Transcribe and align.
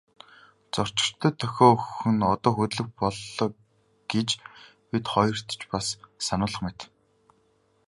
Зорчигчдод 0.73 1.33
дохио 1.39 1.65
өгөх 1.73 1.91
нь 2.13 2.27
одоо 2.33 2.51
хөдлөх 2.55 2.87
боллоо 2.99 3.49
гэж 4.11 4.29
бид 4.89 5.05
хоёрт 5.13 5.47
ч 5.59 5.61
бас 5.71 5.87
сануулах 6.27 6.61
мэт. 6.63 6.79